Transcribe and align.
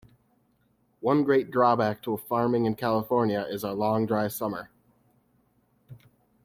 One 0.99 1.23
great 1.23 1.51
drawback 1.51 2.01
to 2.01 2.17
farming 2.17 2.65
in 2.65 2.73
California 2.73 3.45
is 3.47 3.63
our 3.63 3.75
long 3.75 4.07
dry 4.07 4.29
summer. 4.29 4.71